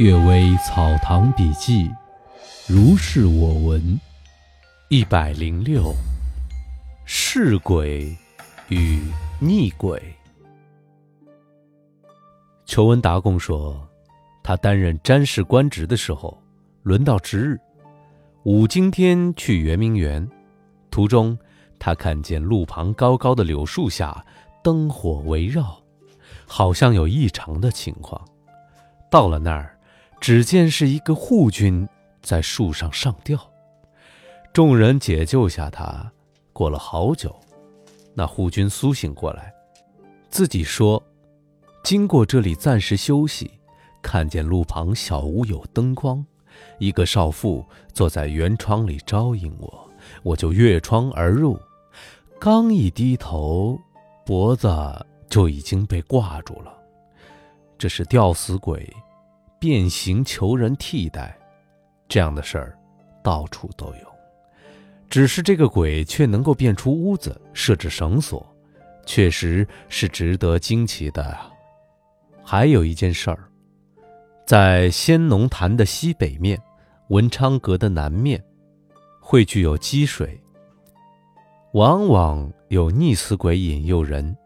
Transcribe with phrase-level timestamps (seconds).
[0.02, 1.88] 《阅微草堂笔记》，
[2.66, 4.00] 如是我闻。
[4.88, 5.94] 一百零六，
[7.04, 8.12] 是鬼
[8.70, 9.00] 与
[9.38, 10.02] 逆鬼。
[12.66, 13.88] 求文达公说，
[14.42, 16.36] 他担任詹事官职的时候，
[16.82, 17.60] 轮到值日，
[18.42, 20.28] 武经天去圆明园，
[20.90, 21.38] 途中
[21.78, 24.26] 他看见路旁高高的柳树下
[24.60, 25.80] 灯火围绕，
[26.48, 28.20] 好像有异常的情况。
[29.08, 29.73] 到了那儿。
[30.26, 31.86] 只见是一个护军
[32.22, 33.38] 在树上上吊，
[34.54, 36.10] 众人解救下他。
[36.50, 37.38] 过了好久，
[38.14, 39.52] 那护军苏醒过来，
[40.30, 41.02] 自己说
[41.84, 43.50] ：“经过这里暂时休息，
[44.00, 46.24] 看见路旁小屋有灯光，
[46.78, 47.62] 一个少妇
[47.92, 49.90] 坐在圆窗里招引我，
[50.22, 51.60] 我就越窗而入。
[52.40, 53.78] 刚一低头，
[54.24, 54.66] 脖子
[55.28, 56.72] 就已经被挂住了。
[57.76, 58.90] 这是吊死鬼。”
[59.64, 61.34] 变形求人替代，
[62.06, 62.78] 这样的事儿
[63.22, 64.14] 到处都有。
[65.08, 68.46] 只是这个鬼却能够变出屋子，设置绳索，
[69.06, 71.34] 确实是值得惊奇的。
[72.42, 73.48] 还有一件事儿，
[74.44, 76.60] 在仙农潭的西北面，
[77.08, 78.44] 文昌阁的南面，
[79.18, 80.38] 会具有积水，
[81.72, 84.36] 往往有溺死鬼引诱人。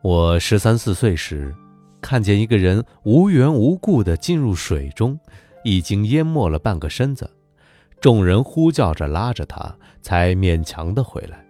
[0.00, 1.54] 我十三四岁时。
[2.02, 5.18] 看见一个人无缘无故地进入水中，
[5.64, 7.30] 已经淹没了半个身子，
[8.00, 11.46] 众人呼叫着拉着他，才勉强的回来，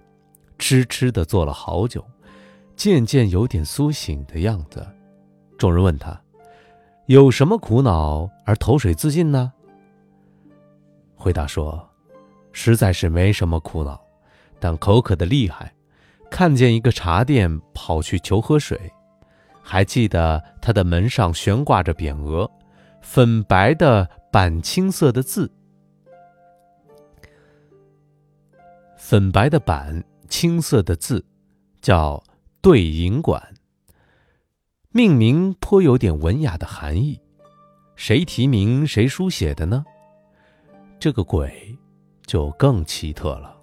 [0.58, 2.04] 痴痴地坐了好久，
[2.76, 4.86] 渐渐有点苏醒的样子。
[5.58, 6.20] 众人问他，
[7.06, 9.52] 有什么苦恼而投水自尽呢？
[11.16, 11.88] 回答说，
[12.52, 13.98] 实在是没什么苦恼，
[14.60, 15.72] 但口渴的厉害，
[16.30, 18.78] 看见一个茶店，跑去求喝水。
[19.62, 22.50] 还记得他的门上悬挂着匾额，
[23.00, 25.50] 粉白的板青色的字，
[28.96, 31.24] 粉白的板青色的字，
[31.80, 32.22] 叫
[32.60, 33.54] 对饮馆。
[34.90, 37.18] 命名颇有点文雅的含义，
[37.96, 39.84] 谁提名谁书写的呢？
[40.98, 41.78] 这个鬼
[42.26, 43.56] 就更奇特了。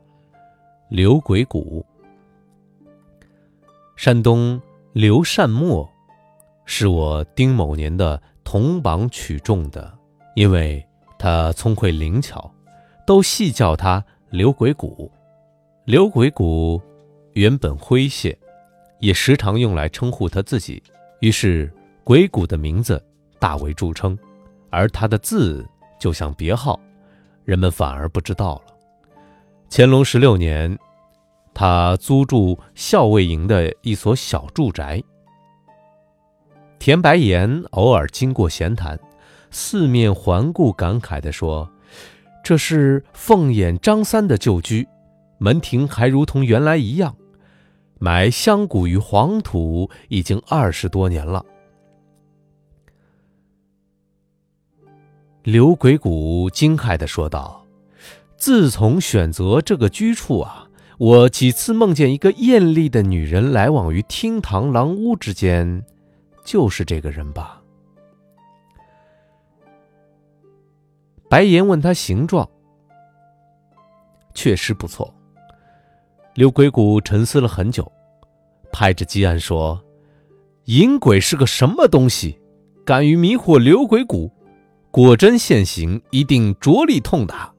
[0.89, 1.85] 刘鬼谷，
[3.95, 4.59] 山东。
[4.93, 5.87] 刘善墨，
[6.65, 9.93] 是我丁某年的同榜取中的，
[10.35, 10.83] 因为
[11.19, 12.51] 他聪慧灵巧，
[13.05, 15.11] 都戏叫他刘鬼谷。
[15.85, 16.81] 刘鬼谷
[17.33, 18.35] 原本诙谐，
[18.99, 20.81] 也时常用来称呼他自己，
[21.19, 21.71] 于是
[22.03, 23.01] 鬼谷的名字
[23.37, 24.17] 大为著称，
[24.71, 25.63] 而他的字
[25.99, 26.79] 就像别号，
[27.45, 28.73] 人们反而不知道了。
[29.69, 30.75] 乾隆十六年。
[31.59, 35.03] 他租住校尉营的一所小住宅。
[36.79, 38.97] 田白岩偶尔经过闲谈，
[39.51, 41.69] 四面环顾，感慨地说
[42.45, 44.87] ：“这是凤眼张三的旧居，
[45.37, 47.13] 门庭还如同原来一样，
[47.99, 51.45] 埋香骨于黄土已经二十多年了。”
[55.43, 57.65] 刘鬼谷惊骇地说道
[58.39, 60.67] ：“自从选择这个居处啊。”
[60.99, 65.81] 我几次梦见一个艳丽的女人来往于厅堂廊屋之间，
[66.43, 67.61] 就是这个人吧？
[71.29, 72.49] 白岩问他形状，
[74.33, 75.13] 确实不错。
[76.33, 77.89] 刘鬼谷沉思了很久，
[78.69, 79.81] 拍着鸡案说
[80.65, 82.37] ：“淫鬼是个什么东西？
[82.85, 84.29] 敢于迷惑刘鬼谷，
[84.91, 87.53] 果真现形，一定着力痛打。”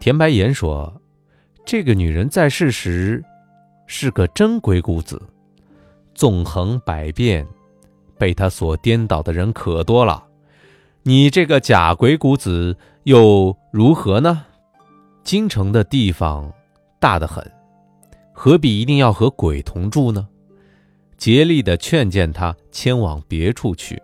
[0.00, 0.99] 田白岩说。
[1.64, 3.24] 这个女人在世时，
[3.86, 5.20] 是个真鬼谷子，
[6.14, 7.46] 纵横百变，
[8.18, 10.24] 被她所颠倒的人可多了。
[11.02, 14.44] 你这个假鬼谷子又如何呢？
[15.22, 16.52] 京城的地方
[16.98, 17.48] 大得很，
[18.32, 20.28] 何必一定要和鬼同住呢？
[21.16, 24.02] 竭力的劝谏他迁往别处去。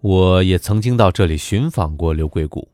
[0.00, 2.66] 我也曾经到这里寻访过刘鬼谷。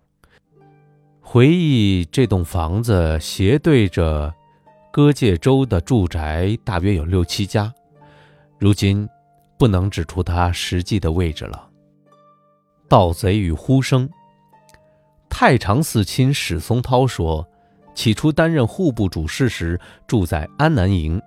[1.34, 4.32] 回忆这栋房子斜对着
[4.92, 7.75] 歌界洲的住宅，大约有六七家。
[8.56, 9.08] 如今
[9.58, 11.69] 不能指出它实际的位置了。
[12.88, 14.08] 盗贼与呼声。
[15.28, 17.44] 太常寺卿史松涛说，
[17.96, 21.20] 起初担任户部主事时，住在安南营，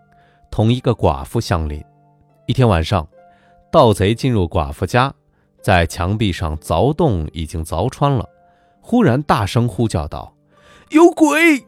[0.50, 1.84] 同一个寡妇相邻。
[2.46, 3.06] 一天晚上，
[3.70, 5.14] 盗贼进入寡妇家，
[5.62, 8.26] 在墙壁上凿洞，已经凿穿了。
[8.90, 10.34] 忽然大声呼叫道
[10.92, 11.68] ：“有鬼！”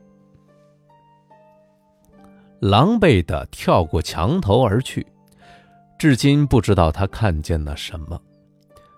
[2.61, 5.05] 狼狈的跳过墙头而去，
[5.97, 8.17] 至今不知道他看见了什么。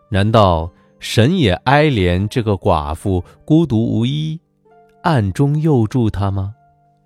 [0.09, 4.39] 难道神也哀怜这个寡妇孤独无依，
[5.01, 6.53] 暗中佑助她吗？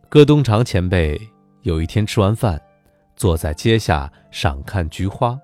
[0.10, 1.18] 戈东长前辈
[1.62, 2.62] 有一天吃完饭，
[3.16, 5.40] 坐在阶下赏看菊花，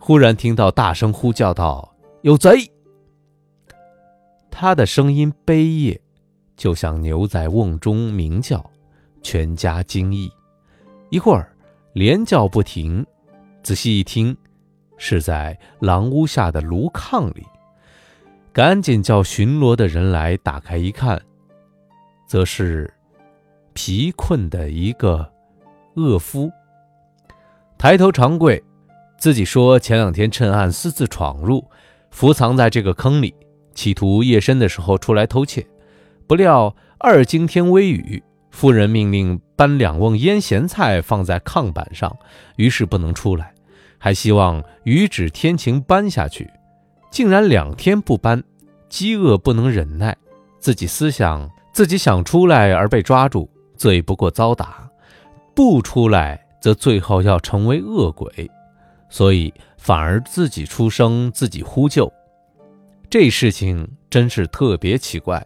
[0.00, 2.68] 忽然听到大声呼叫道：“有贼！”
[4.60, 5.98] 他的声音悲咽，
[6.54, 8.62] 就像牛在瓮中鸣叫，
[9.22, 10.30] 全家惊异。
[11.08, 11.50] 一会儿，
[11.94, 13.02] 连叫不停。
[13.62, 14.36] 仔细一听，
[14.98, 17.42] 是在狼屋下的炉炕里。
[18.52, 21.18] 赶紧叫巡逻的人来打开一看，
[22.26, 22.92] 则是。
[23.72, 25.26] 疲困的一个
[25.94, 26.50] 恶夫，
[27.78, 28.62] 抬头长跪，
[29.16, 31.64] 自己说前两天趁暗私自闯入，
[32.10, 33.34] 伏藏在这个坑里，
[33.74, 35.66] 企图夜深的时候出来偷窃。
[36.26, 42.16] 不料二更天微雨，夫人命令搬两瓮腌咸菜放在炕板上，
[42.56, 43.52] 于是不能出来，
[43.98, 46.48] 还希望雨止天晴搬下去，
[47.10, 48.42] 竟然两天不搬，
[48.88, 50.16] 饥饿不能忍耐，
[50.58, 53.50] 自己思想自己想出来而被抓住。
[53.76, 54.90] 罪不过遭打，
[55.54, 58.50] 不出来则最后要成为恶鬼，
[59.08, 62.12] 所以反而自己出声，自己呼救。
[63.10, 65.44] 这事情真是特别奇怪，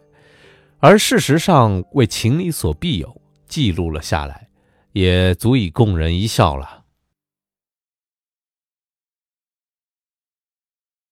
[0.77, 4.47] 而事实上为情理所必有，记录了下来，
[4.91, 6.84] 也足以供人一笑了。